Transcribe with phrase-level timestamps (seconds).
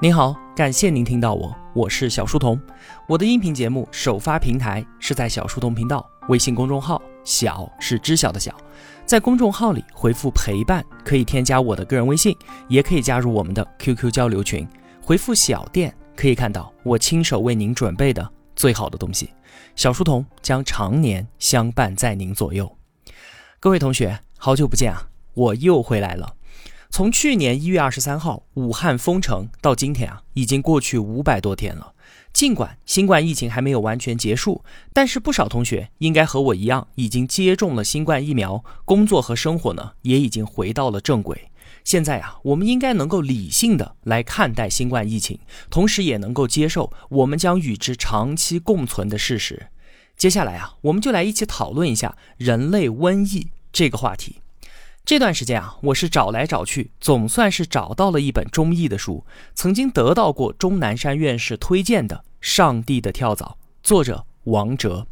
[0.00, 2.56] 您好，感谢您听到我，我是小书童。
[3.08, 8.56] 我的音频节目首发平台是在小书童频道微信公众号，小是知晓的小，
[9.04, 12.32] 在公众号里回复陪伴，可以添加我的个人微信，
[12.68, 14.64] 也可以加入我们的 QQ 交流群。
[15.02, 19.28] 回复小店可以看到我亲手为您准备的最好的东西。
[19.74, 22.72] 小书童将常年相伴在您左右。
[23.58, 26.36] 各位同学，好久不见啊，我又回来了。
[26.90, 31.94] 从去年一月二十三号武汉封城到今天啊，已经过去五百多天了。
[32.32, 41.50] 尽管新冠疫情还没有完全结束，但是不少同学应该和我一样，已经接种了新冠疫苗，工作和生活呢也已经回到了正轨。
[41.84, 45.38] 现在啊，我们应该能够理性的来看待新冠疫情，
[45.70, 49.68] 同时也能够接受我们将与之长期共存的事实。
[50.16, 54.36] 接下来啊，我们就来一起讨论一下人类瘟疫这个话题。
[55.08, 65.06] 这段时间啊，我是找来找去，总算是找到了一本中译的书，曾经得到过钟南山院士推荐的《上帝的跳蚤》，作者王哲。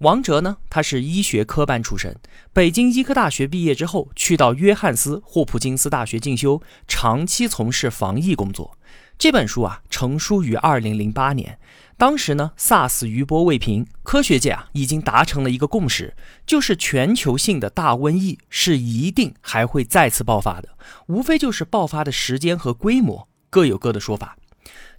[0.00, 2.14] 王哲呢，他是医学科班出身，
[2.52, 8.76] 北京医科大学毕业之后，去到约翰斯霍普金斯大学进修，长期从事防疫工作。
[9.16, 11.58] 这本书啊，成书于二零零八年。
[11.98, 24.36] 当时呢，SARS 余波未平，科学界啊已经达成了一个共识，就是全球性的大瘟疫是一定还会再次爆发的，无非就是爆发的时间和规模各有各的说法。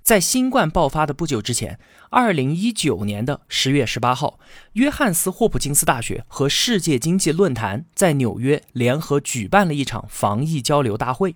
[0.01, 4.39] 在新冠爆发的不久之前，二零一九年的十月十八号，
[4.73, 11.35] 约翰斯霍普金斯大学和世界经济论坛在纽约联合举办了一场防疫交流大会，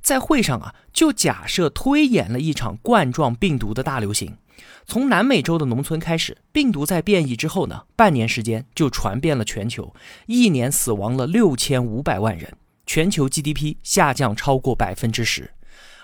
[0.00, 4.38] 在会上啊，就假设推演了一场冠状病毒的大流行。
[4.86, 9.94] 从南美洲的农村开始，病毒在变异之后呢，半年时间就传遍了全球，
[10.26, 15.52] 一年死亡了六千五百万人，全球 GDP 下降超过百分之十，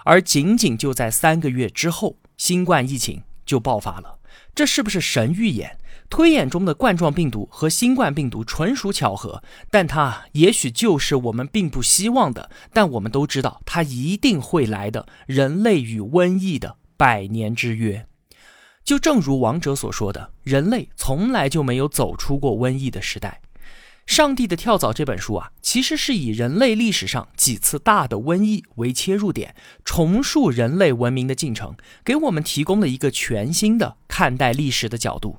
[0.04, 4.18] 而仅仅就在三个月之后，新冠疫情就爆发了。
[4.54, 5.76] 这是不是神预言？
[6.08, 18.06] 推演中的冠状病毒和新冠病毒纯属巧合，但它也许就是我们并不希望的，但我们都知道它一定会来的人类与瘟疫的百年之约。
[18.90, 23.40] 就正如王者所说的，人类从来就没有走出过瘟疫的时代。
[24.04, 35.38] 《上帝的跳蚤》这本书啊，其实是以人类历史上几次大的瘟疫为切入点，重塑人类文明的进程，给我们提供了一个全新的看待历史的角度。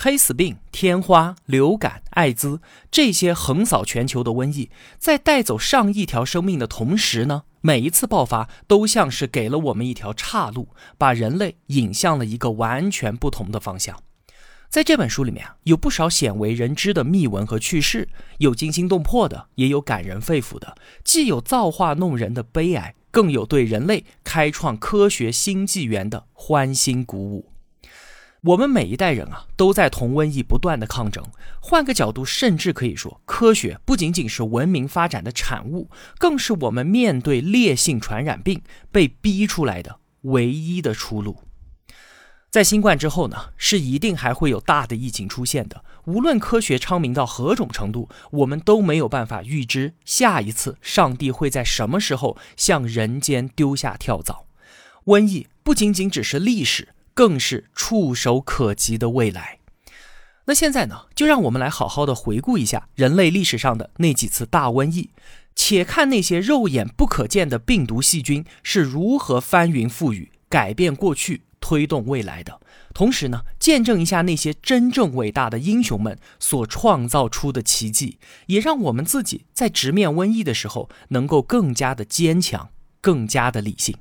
[0.00, 14.00] 黑死病、天花、流感、艾滋这些横扫全球的瘟疫，在带走上亿条生命的同时呢，每一次爆发都像是给了我们一条岔路，把人类引向了一个完全不同的方向。
[14.68, 27.50] 在这本书里面啊，有不少鲜为人知的秘闻和趣事，有惊心动魄的，也有感人肺腑的，既有造化弄人的悲哀，更有对人类开创科学新纪元的欢欣鼓舞。
[28.48, 31.22] 我们每一代人啊，都在同瘟疫不断的抗争。
[31.60, 41.42] 换个角度，甚至可以说，科学不仅仅是文明发展的产物，更是我们面对烈性传染病被逼出来的唯一的出路。
[42.50, 45.84] 在新冠之后呢，是一定还会有大的疫情出现的。
[46.06, 54.46] 无论科学昌明到何种程度，我们都没有办法预知下一次上帝会在什么时候向人间丢下跳蚤。
[55.04, 56.94] 瘟疫不仅仅只是历史。
[57.18, 59.58] 更是触手可及的未来。
[60.44, 61.06] 那现在呢？
[61.16, 65.10] 就让我们来好好的回顾一下人类历史上的那几次大瘟疫，
[65.56, 72.60] 且看那些肉眼不可见的病毒细菌是如何翻云覆雨、改变过去、推动未来的。
[72.94, 82.70] 同时呢，见证一下那些真正伟大的英雄们所创造出的奇迹，也让我们自己在直面瘟疫的时候能够更加的坚强、
[83.00, 83.96] 更加的理性。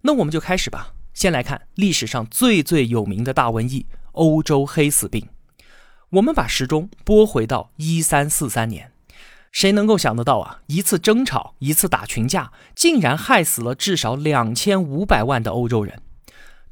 [0.00, 0.94] 那我们就开始吧。
[1.12, 5.28] 先来看历史上最最有名的大瘟疫——欧洲黑死病。
[6.10, 8.90] 我们把时钟拨回到一三四三年，
[9.52, 10.60] 谁能够想得到啊？
[10.66, 16.02] 一次争吵，一次打群架，竟然害死了至少两千五百万的欧洲人。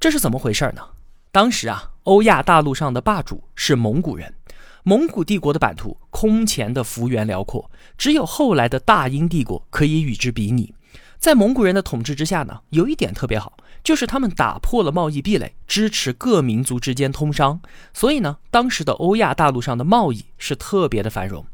[0.00, 0.82] 这是怎么回事呢？
[1.30, 4.34] 当时啊，欧亚大陆上的霸主是蒙古人，
[4.82, 10.74] 蒙古帝国的版图空前的幅员辽阔，只有后来的大英帝国可以与之比拟。
[11.18, 13.56] 在蒙古人的统治之下呢，有一点特别好，
[13.88, 17.62] 就是他们打破了贸易壁垒，支持各民族之间通商，
[17.94, 21.46] 所以呢，当时的欧亚大陆上的贸易是特别的繁荣。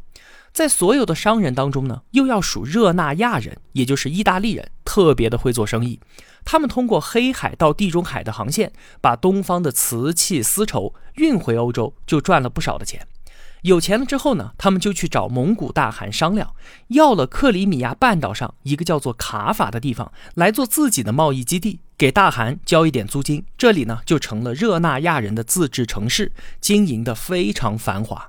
[0.52, 6.00] 在所有的商人当中呢，又要数热那亚人，也就是意大利人，特别的会做生意。
[6.44, 13.06] 他们通过黑海到地中海的航线，把东方的瓷器丝绸运回欧洲，就赚了不少的钱。
[13.64, 16.55] 有钱了之后呢，他们就去找蒙古大汗商量，
[16.88, 26.31] 要了克里米亚半岛上一个叫做卡法的地方来做自己的贸易基地，给大汗交一点租金，这里呢就成了热那亚人的自治城市，
[26.61, 28.28] 经营的非常繁华。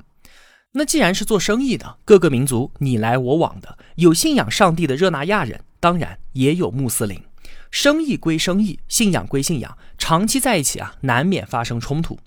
[0.71, 7.21] 那既然是做生意的，各个民族你来我往的，有信仰上帝的热那亚人，当然也有穆斯林。
[7.69, 12.17] 生意归生意，信仰归信仰，长期在一起啊，难免发生冲突。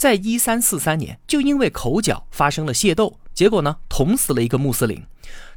[0.00, 5.04] 在一三四三年，就因为口角发生了械斗，结果呢，捅死了一个穆斯林。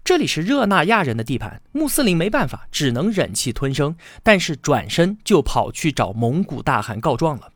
[0.03, 7.53] 这里是热那亚人的地盘，穆斯林没办法，只能忍气吞声，但是转身就跑去找蒙古大汗告状了。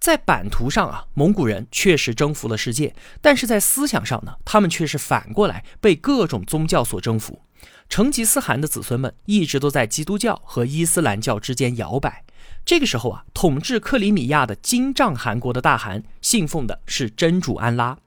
[0.00, 7.42] 在版图上啊，蒙古人确实征服了世界，但是在思想上呢，他们却是反过来被各种宗教所征服。
[7.90, 12.24] 成吉思汗的子孙们一直都在基督教和伊斯兰教之间摇摆。
[12.64, 17.98] 这个时候啊，统治克里米亚的金帐汗国的大汗信奉的是真主安拉。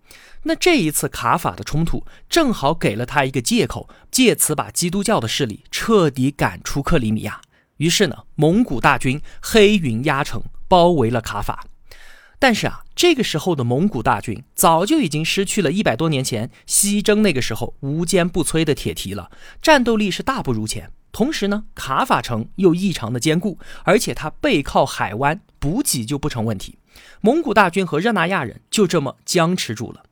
[0.43, 7.41] 那这一次卡法的冲突，正好给了他一个借口，借此把基督教的势力彻底赶出克里米亚。
[7.77, 11.65] 于是呢，蒙古大军黑云压城，包围了卡法。
[12.39, 19.29] 但是啊，这个时候的蒙古大军早就已经失去了一百多年前西征那个时候无坚不摧的铁蹄了，
[19.61, 20.91] 战斗力是大不如前。
[21.17, 26.77] 同时呢，卡法城又异常的坚固，而且它背靠海湾，补给就不成问题。
[27.21, 30.03] 蒙古大军和热那亚人就这么僵持住了。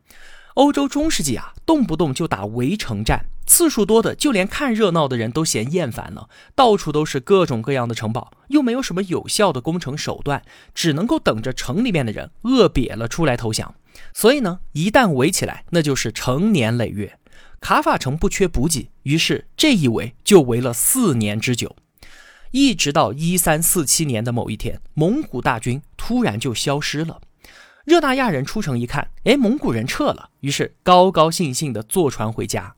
[0.56, 3.25] 欧洲中世纪啊，动不动就打围城战。
[3.46, 6.28] 次数多的，就连看热闹的人都嫌厌烦了。
[6.56, 10.42] 到处都是各种各样的城堡，又没有什么有效的攻城手段，
[10.74, 13.75] 只能够等着城里面的人饿瘪了出来投降。
[14.12, 17.19] 所以呢，一旦围起来，那就是成年累月。
[17.60, 21.75] 卡法城不缺补给，于是这一围就围了四年之久，
[22.52, 27.22] 一直到一三四七年的某一天，蒙古大军突然就消失了。
[27.86, 32.75] 热那亚人出城一看，哎，蒙古人撤了，于是高高兴兴地坐船回家。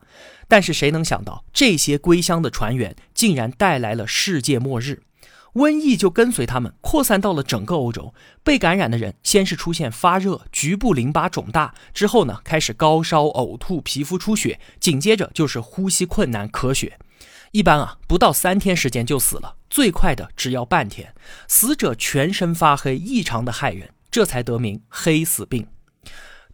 [0.50, 5.02] 但是谁能想到，这些归乡的船员竟然带来了世界末日，
[5.54, 8.14] 瘟疫就跟随他们扩散到了整个欧洲。
[8.44, 17.00] 被感染的人先是出现发热、局部淋巴肿大，之后呢开始高烧、呕吐、皮肤出血，紧接着就是呼吸困难、咳血。
[17.52, 21.14] 一般啊，不到三天时间就死了，最快的只要半天。
[21.48, 25.68] 死者全身发黑，异常的骇人，这才得名黑死病。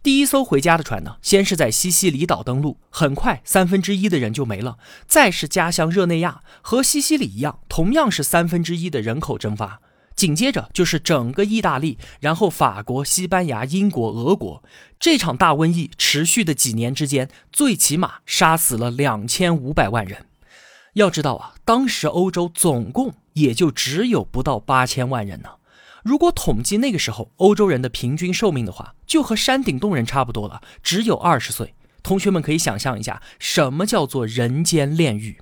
[0.04, 4.76] 第一艘回家的船呢，先是在西西里岛登陆，很快三分之一的人就没了。
[5.06, 9.80] 再是家乡热内亚，和西西里一样，同样是三分之一的人口蒸发。
[10.14, 14.62] 紧接着就是整个意大利，然后法国、西班牙、英国、俄国。
[15.00, 20.26] 这场大瘟疫持续的几年之间，最起码杀死了两千五百万人。
[20.92, 25.48] 要知道啊，当时欧洲总共也就只有不到八千万人呢。
[26.04, 31.74] 如果统计那个时候欧洲人的平均寿命的话，就和山顶洞人差不多了，只有二十岁。
[32.02, 35.40] 同学们可以想象一下，什么叫做人间炼狱？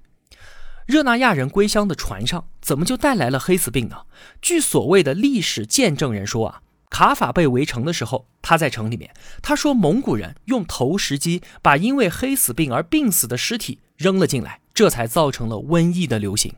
[0.86, 4.02] 热那亚人归乡的船上怎么就带来了黑死病呢？
[4.40, 9.12] 据所谓的历史见证人说啊，卡法被围城的时候，他在城里面，
[9.42, 16.54] 他说蒙古人用投石机把因为黑死病而病死的尸体扔了进来，这才造成了瘟疫的流行。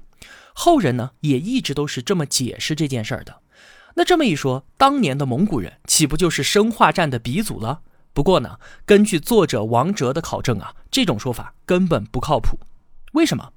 [0.53, 3.41] 后人呢也一直都是这么解释这件事儿的。
[3.95, 7.81] 那这么一说，当年的蒙古人岂不就是生化战的鼻祖了？
[8.13, 12.59] 不过呢，根据作者王哲的考证啊，这种说法根本不靠谱。
[13.13, 13.51] 为什么？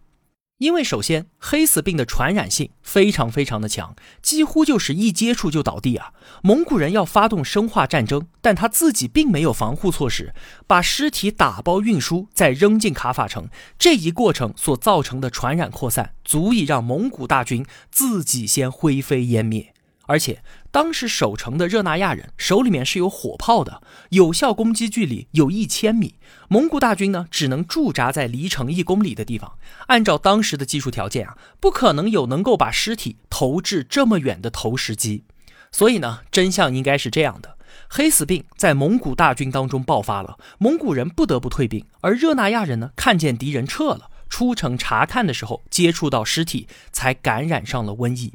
[0.60, 6.14] 因为首先，黑死病的传染性非常非常的强，几乎就是一接触就倒地啊。
[6.42, 10.34] 蒙古人要发动生化战争，但他自己并没有防护措施，
[10.66, 19.76] 把尸体打包运输，再扔进卡法城，这一过程所造成的传染扩散，足以让蒙古大军自己先灰飞烟灭。
[20.08, 26.16] 而且当时守城的热那亚人手里面是有火炮的，有效攻击距离有一千米。
[26.50, 29.58] 蒙古大军呢，只能驻扎在离城一公里的地方。
[29.88, 35.26] 按照当时的技术条件啊，不可能有能够把尸体投掷这么远的投石机。
[35.72, 37.58] 所以呢，真相应该是这样的：
[37.90, 48.34] 黑死病在蒙古大军当中爆发了，蒙古人不得不退兵，而热那亚人呢，看见敌人撤了，出城查看的时候接触到尸体，才感染上了瘟疫。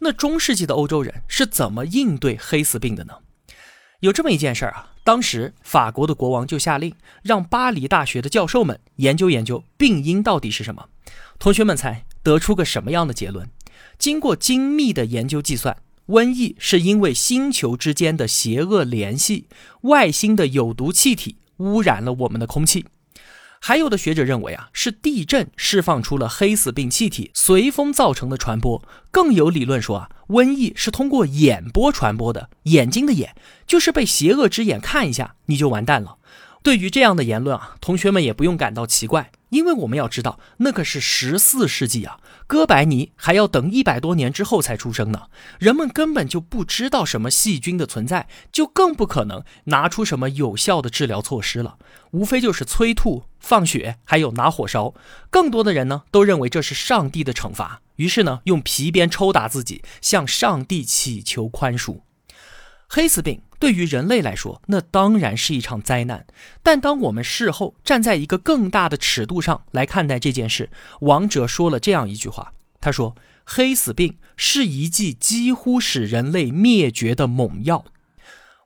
[0.00, 3.14] 那中世纪的欧洲人是怎么应对黑死病的呢？
[4.00, 10.88] 有这么一件事儿啊，当时法国的国王就下令让巴黎大学的教授们研究研究病因到底是什么。
[11.38, 13.48] 同学们猜得出个什么样的结论？
[13.98, 15.76] 经过精密的研究计算，
[16.06, 19.48] 瘟疫是因为星球之间的邪恶联系，
[19.82, 22.86] 外星的有毒气体污染了我们的空气。
[23.60, 28.82] 还有的学者认为啊，是地震释放出了黑死病气体，随风造成的传播。
[29.10, 33.34] 更有理论说啊，瘟疫是通过眼波传播的，眼睛的眼
[33.66, 36.16] 就是被邪恶之眼看一下你就完蛋了。
[36.62, 45.28] 对于这样的言论啊，同学们也不用感到奇怪，因为我们要知道，那可是十四世纪啊，哥白尼还要等一百多年之后才出生呢。
[45.58, 51.78] 人们根本就不知道什么细菌的存在，就更不可能拿出什么有效的治疗措施了。
[52.10, 54.94] 无非就是催吐、放血，还有拿火烧。
[55.30, 62.00] 更多的人呢，都认为这是上帝的惩罚，于是呢，用皮鞭抽打自己，向上帝祈求宽恕。
[62.88, 66.26] 黑死病对于人类来说，那当然是一场灾难。
[66.62, 77.84] 但当我们事后站在一个更大的尺度上来看待这件事，王哲说了这样一句话：“他说，黑死病是一剂几乎使人类灭绝的猛药。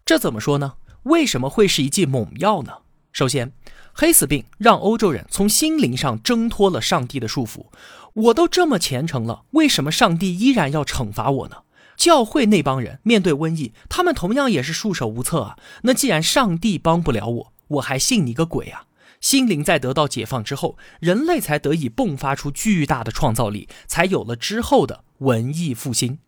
[0.04, 0.74] 这怎么说呢？
[1.04, 2.72] 为什么会是一剂猛药呢？
[3.12, 3.52] 首先，
[3.92, 7.66] 黑死病让欧洲人从心灵上挣脱了上帝的束缚。
[8.14, 11.56] 我都这么虔诚了，为什么上帝依然要惩罚我呢？”
[11.96, 15.56] 教会那帮人面对瘟疫，他们同样也是束手无策啊。
[15.82, 18.84] 那既然上帝帮不了我，我还信你个鬼啊！
[19.20, 26.18] 心灵在得到解放之后，人类才得以迸发出巨大的创造力，才有了之后的文艺复兴。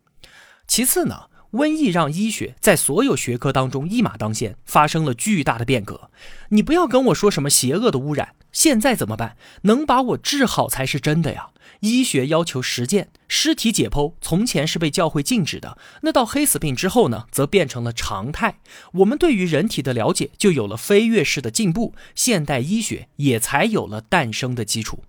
[0.65, 6.09] 其次呢，瘟疫让医学在所有学科当中一马当先，发生了巨大的变革。
[6.49, 8.35] 你不要跟我说什么邪恶的污染。
[8.53, 9.35] 现在怎么办？
[9.63, 11.49] 能把我治好才是真的呀！
[11.85, 18.59] 医学要求实践，尸体解剖从前是被教会禁止的，那到黑死病之后呢，则变成了常态。
[18.93, 25.03] 我们对于人体的了解就有了飞跃式的进步，现代医学也才有了诞生的基础。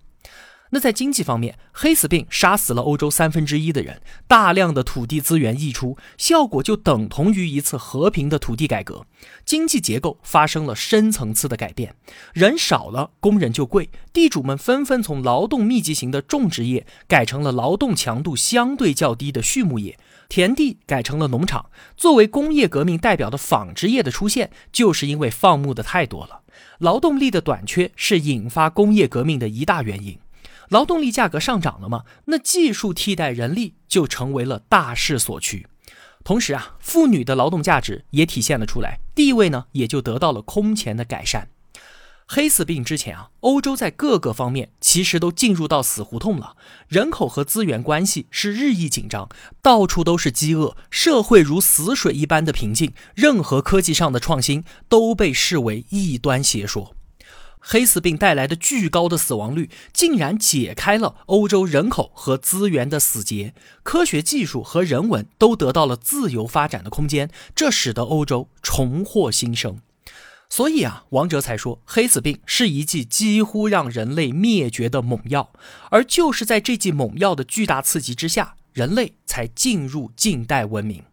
[0.71, 9.05] 那在经济方面，黑死病杀死了欧洲三分之一的人，大量的土地资源溢出，效果就等同于一次和平的土地改革，
[9.45, 11.95] 经济结构发生了深层次的改变，
[12.33, 19.97] 人少了，工人就贵，地主们纷纷从劳动密集型的种植业改成了劳动强度相对较低的畜牧业，
[20.27, 21.69] 田地改成了农场。
[21.95, 26.41] 作为工业革命代表的纺织业的出现，就是因为放牧的太多了，
[26.79, 30.19] 劳动力的短缺是引发工业革命的一大原因。
[30.69, 32.03] 劳动力价格上涨了吗？
[32.25, 35.67] 那技术替代人力就成为了大势所趋。
[36.23, 41.49] 同时啊，妇女的劳动价值也体现了出来，地位呢也就得到了空前的改善。
[42.29, 46.57] 黑死病之前啊，欧洲在各个方面其实都进入到死胡同了，
[46.89, 49.29] 人口和资源关系是日益紧张，
[49.61, 56.96] 到处都是饥饿，社会如死水一般的平静，任何科技上的创新都被视为异端邪说。
[57.59, 69.79] 黑死病带来的巨高的死亡率，竟然解开了欧洲人口和资源的死结，科学技术和人文都得到了自由发展的空间，这使得欧洲重获新生。
[70.49, 75.51] 所以啊，王哲才说，黑死病是一剂几乎让人类灭绝的猛药，
[75.91, 81.03] 而就是在这剂猛药的巨大刺激之下，人类才进入近代文明。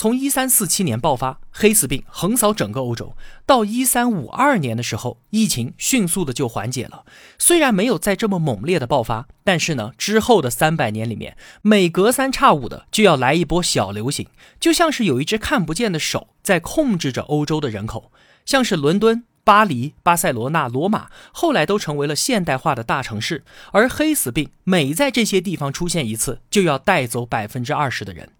[0.00, 3.14] 从一三四七年爆发黑死病，横扫整个欧洲，
[3.44, 7.04] 到一三五二年的时候，疫情迅速的就缓解了。
[7.38, 14.26] 虽然没有再这么猛烈的爆发，但是呢，之后的三百年里面，每隔三差五的就要来一波小流行，
[14.58, 18.10] 就像是有一只看不见的手在控制着欧洲的人口。
[18.46, 28.30] 像是伦敦、巴黎、巴塞罗那、罗马，后来都成为了现代化的大城市，而黑死病每在这些地方出现一次，就要带走百分之二十的人。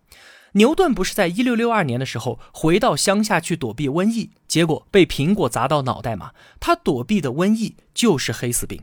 [0.52, 6.33] 牛顿不是在一六六二年的时候回到乡下去躲避瘟疫，结果被苹果砸到脑袋吗？
[6.59, 8.83] 他躲避的瘟疫就是黑死病。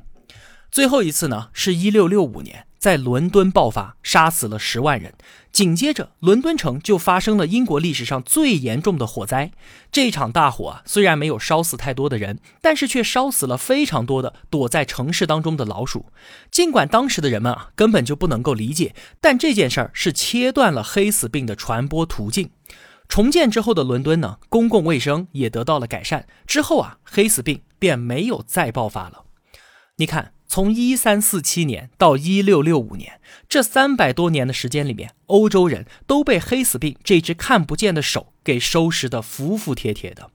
[0.71, 2.65] 最后一次呢，是一六六五年。
[2.77, 5.15] 在伦敦爆发，杀死了十万人。
[5.51, 9.51] 紧接着，伦敦城就发生了英国历史上最严重的火灾。
[9.91, 16.05] 这场大火啊，虽然没有烧死太多的人，但是却烧死了非常多的躲在城市当中的老鼠。
[16.51, 22.51] 尽管当时的人们啊根本就不能够理解，但这件事儿是切断了黑死病的传播途径。
[23.09, 26.27] 重建之后的伦敦呢，公共卫生也得到了改善。
[26.45, 29.23] 之后啊，黑死病便没有再爆发了。
[29.95, 30.33] 你看。
[30.47, 40.31] 从一三四七年到一六六五年，这三百多年的时间里面，欧洲人都被黑死病这只看不见的手给收拾得服服帖帖的。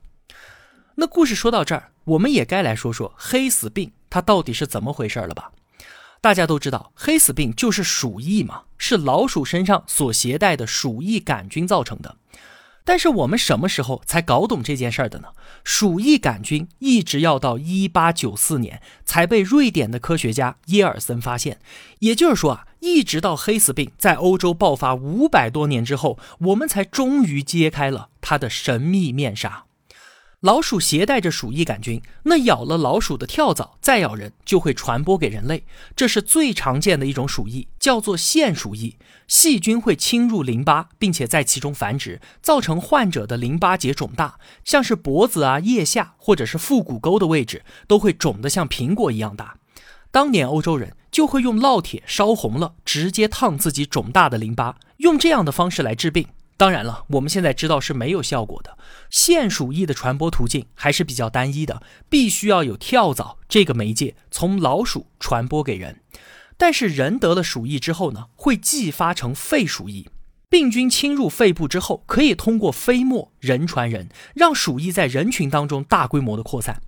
[0.97, 5.51] 那故事说到这儿，我们也该来说说黑死病它到底是怎么回事了吧？
[6.21, 12.17] 大家都知道，黑死病就是鼠疫嘛，是老鼠身上所携带的鼠疫杆菌造成的。
[12.85, 15.29] 但是我们什么时候才搞懂这件事儿的呢？
[15.65, 21.61] 鼠疫杆菌一直要到一八九四年才被瑞典的科学家耶尔森发现，
[22.01, 29.65] 也就是说啊，一直到黑死病在欧洲爆发五百多年之后，我们才终于揭开了它的神秘面纱。
[30.43, 35.63] 老鼠携带着鼠疫杆菌，那咬了老鼠的跳蚤再咬人，就会传播给人类。
[35.95, 38.97] 这是最常见的一种鼠疫，叫做腺鼠疫。
[39.29, 49.59] 细菌会侵入淋巴，并且在其中繁殖，造成患者的淋巴结肿大，像是脖子啊、腋下或者是腹股沟的位置，都会肿得像苹果一样大。
[50.11, 56.27] 当年欧洲人就会用烙铁烧红了，直接烫自己肿大的淋巴，用这样的方式来治病。
[56.63, 58.79] 当然了，我们现在知道是没有效果的。
[59.11, 66.03] 腺鼠疫的传播途径还是比较单一的，必须要有跳蚤这个媒介从老鼠传播给人。
[66.57, 70.09] 但是人得了鼠疫之后呢，会继发成肺鼠疫。
[70.49, 76.81] 病菌侵入肺部之后，可以通过飞沫人传人，让鼠疫在人群当中大规模的扩散。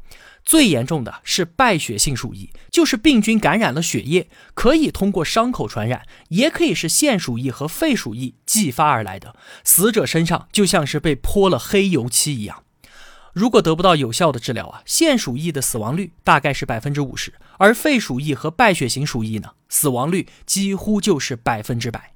[0.45, 9.35] 最严重的是败血性鼠疫，就是病菌感染了血液，可以通过伤口传染，也可以是腺鼠疫和肺鼠疫继发而来的。
[9.65, 12.63] 死者身上就像是被泼了黑油漆一样。
[13.33, 22.13] 如果得不到有效的治疗啊，腺鼠疫的死亡率大概是百分之五十，而肺鼠疫和败血型鼠疫呢，死亡率几乎就是百分之百。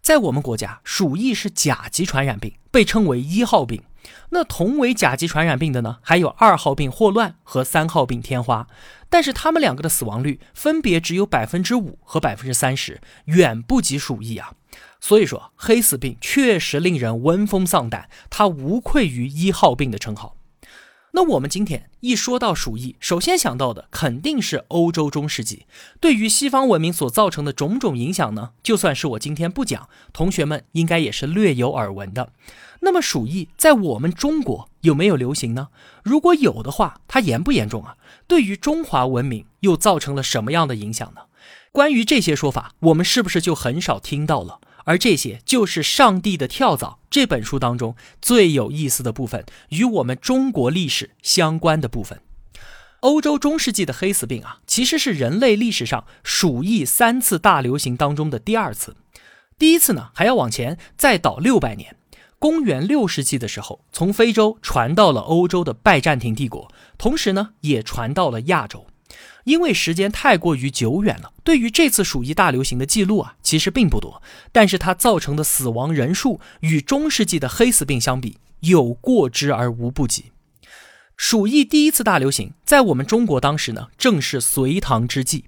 [0.00, 3.82] 在我们国家，鼠疫是甲级传染病，被称为一号病。
[4.30, 8.66] 那同为甲级传染病的呢，还有二号病霍乱和三号病天花，
[9.08, 14.52] 但是他们两个的死亡率分别只有百分之五和百分之三十，远不及鼠疫啊。
[15.00, 20.36] 所以说，黑死病确实令人闻风丧胆，它无愧于一号病的称号。
[21.12, 25.64] 那我们今天一说到鼠疫，首先想到的肯定是欧洲中世纪
[25.98, 28.50] 对于西方文明所造成的种种影响呢。
[28.62, 32.32] 就算是我今天不讲，同学们应该也是略有耳闻的。
[32.80, 35.68] 那么鼠疫在我们中国有没有流行呢？
[36.02, 37.96] 如果有的话，它严不严重啊？
[38.26, 41.22] 对于中华文明又造成了什么样的影响呢？
[41.72, 44.60] 关于这些说法，我们是不是就很少听到了？
[44.84, 52.20] 而这些就是《上帝的跳蚤》这本书当中最有意思的部分，与我们中国历史相关的部分。
[53.00, 58.96] 欧洲中世纪的黑死病啊，其实是人类历史上鼠疫三次大流行当中的第二次。
[59.58, 61.96] 第一次呢，还要往前再倒六百年，
[62.38, 68.86] 公元六世纪的时候，从非洲传到了欧洲的拜占庭帝国，同时呢，也传到了亚洲。
[69.44, 74.20] 因为时间太过于久远了，对于这次鼠疫大流行的记录啊，其实并不多。
[74.52, 80.32] 但是它造成的死亡人数与中世纪的黑死病相比，有过之而无不及。
[81.16, 85.46] 鼠疫第一次大流行在我们中国当时呢，正是隋唐之际。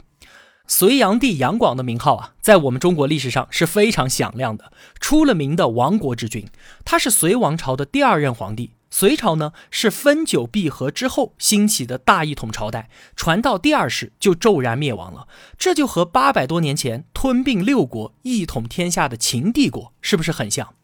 [0.70, 6.46] 隋炀帝杨广的名号啊，在我们中国历史上是非常响亮的，出了名的亡国之君。
[6.84, 8.72] 他是隋王朝的第二任皇帝。
[8.90, 15.26] 隋朝呢是分久必合之后兴起的大一统朝代，传到第二世就骤然灭亡了。
[15.56, 20.74] 这就和八百多年前吞并六国、一统天下的秦帝国是不是很像？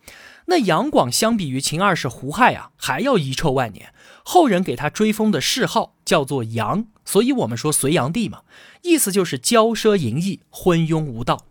[0.47, 3.93] 那杨广相比于秦二世胡亥啊，还要遗臭万年。
[4.23, 8.43] 后人给他追封的谥号叫做杨，所以我们说隋炀帝嘛，
[8.83, 11.47] 意思就是骄奢淫逸、昏庸无道。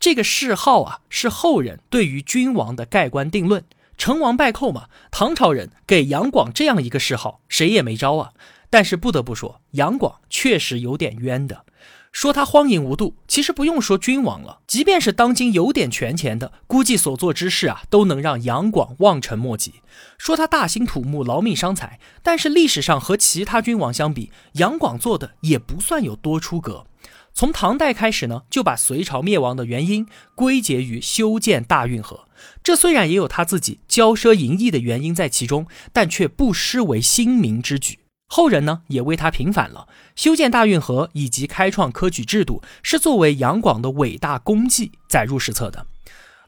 [0.00, 3.64] 这个谥号啊，是后人对于君王的盖棺定论。
[3.96, 8.32] 成王败寇嘛，唐朝人给杨广这样一个谥号，谁也没招啊。
[8.70, 11.64] 但是不得不说，杨广确实有点冤的。
[12.12, 19.74] 说他荒淫无度，其实不用说君王了，即便是当今有点权钱的，估计所做之事啊，都能让杨广望尘莫及。
[20.16, 26.86] 说他大兴土木，劳命伤财，但是历史上和其他君王相比，杨广做的也不算有多出格。
[27.34, 32.26] 从唐代开始呢，就把隋朝灭亡的原因归结于修建大运河。
[32.64, 38.00] 这虽然也有他自己骄奢淫逸的原因在其中，但却不失为兴民之举。
[38.28, 39.88] 后人呢也为他平反了。
[40.14, 45.86] 修建大运河以及开创科举制度，是作为杨广的伟大功绩载入史册的。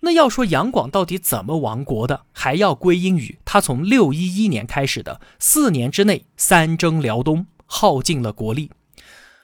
[0.03, 8.71] 那要说杨广到底怎么亡国的，还要归因于他从六一一年开始的四年之内三征辽东，耗尽了国力。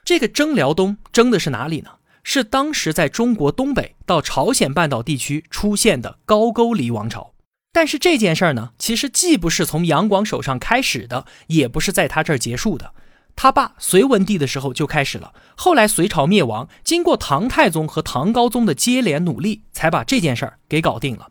[0.04, 1.90] 这个征辽东征的是哪里呢？
[2.22, 7.32] 是当时在中国东北到朝鲜半岛地区出现的高句丽王朝。
[7.76, 12.94] 但是这件事儿呢，其实既不是从杨广手上开始的，也不是在他这儿结束的。
[13.36, 21.28] 他爸隋文帝的时候就开始了，后来隋朝灭亡，经过唐太宗和唐高宗的接连努力，才把这件事儿给搞定了。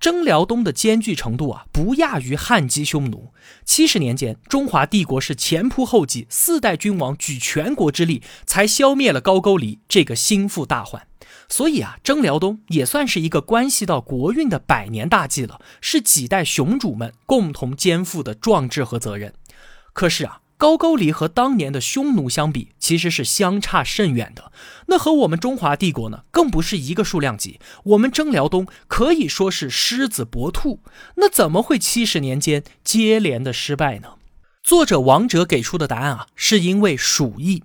[0.00, 3.34] 征辽东的艰巨程度啊，不亚于汉击匈奴。
[3.66, 11.06] 七十年间，中华帝国是前仆后继，四代君王举全国之力，才消灭了高句丽这个心腹大患。
[11.52, 19.34] 所以啊，征辽东也算是一个关系到国运的百年大计了，是几代雄主们共同肩负的壮志和责任。
[19.92, 20.38] 可是啊。
[20.58, 24.52] 高句丽和当年的匈奴相比，其实是相差甚远的。
[24.86, 27.58] 那和我们中华帝国呢，更不是一个数量级。
[27.82, 30.78] 我们征辽东可以说是狮子搏兔，
[31.16, 34.10] 那怎么会七十年间接连的失败呢？
[34.62, 37.64] 作者王哲给出的答案啊，是因为鼠疫。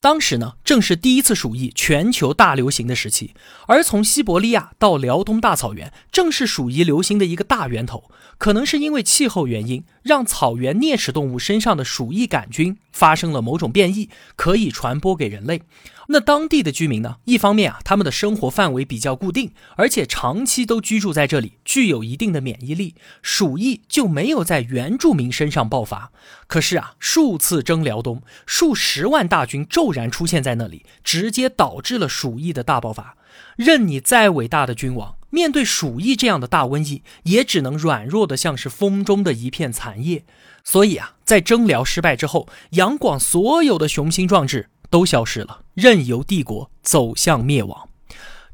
[0.00, 3.34] 当时呢，正是第一次鼠疫全球大流行的时期，
[3.66, 8.08] 而从西伯利亚到辽东大草原，正是鼠疫流行的一个大源头。
[8.38, 15.62] 可能是因为气候原因，让草原啮齿动物身上的鼠疫杆菌发生了某种变异，可以传播给人类。
[16.10, 17.16] 那当地的居民呢？
[17.24, 26.10] 一方面啊，他们的生活范围比较固定，而且长期都居住在这里，具有一定的免疫力，鼠疫就没有在原住民身上爆发。
[26.46, 33.16] 可是啊，数次征辽东，数十万大军骤然出现在那里，直接导致了鼠疫的大爆发。
[33.56, 35.16] 任你再伟大的君王。
[35.30, 40.24] 面对鼠疫这样的大瘟疫，也只能软弱的像是风中的一片残叶。
[40.64, 47.88] 所以啊，在征辽失败之后，杨广所有的雄心壮志都消失了，任由帝国走向灭亡。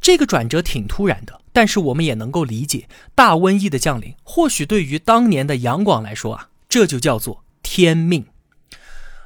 [0.00, 8.26] 这个转折挺突然的，但是我们也能够理解，大瘟疫的降临，或许对于当年的杨广来说啊，这就叫做天命。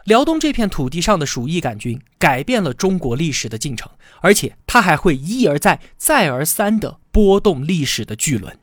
[0.04, 3.90] 辽东这片土地上的鼠疫杆菌改变了中国历史的进程，
[4.22, 8.58] 而且它还会一而再、再而三地波动历史的巨轮。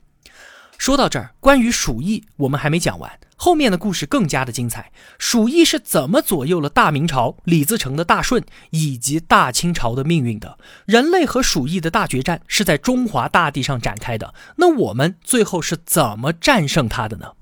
[0.77, 4.91] 说到这儿，关于鼠疫我们还没讲完，后面的故事更加的精彩。
[5.19, 10.57] 鼠疫是怎么左右了大明朝李自成的大顺以及大清朝的命运的？
[10.87, 17.33] 人类和鼠疫的大决战是在中华大地上展开的，那我们最后是怎么战胜它的呢？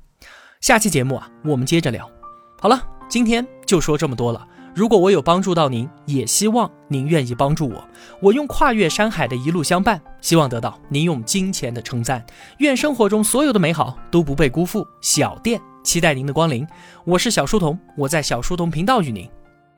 [0.59, 2.11] 下期节目啊，我们接着聊。
[2.59, 2.83] 好了。
[3.09, 4.47] 今天就说这么多了。
[4.73, 7.87] 如果我有帮助到您，也希望您愿意帮助我。
[8.19, 12.25] 我用跨越山海的一路相伴，希望得到您用金钱的称赞。
[12.57, 14.87] 愿生活中所有的美好都不被辜负。
[14.99, 16.65] 小店期待您的光临。
[17.05, 19.29] 我是小书童，我在小书童频道与您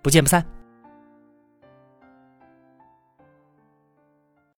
[0.02, 0.46] 不见不散。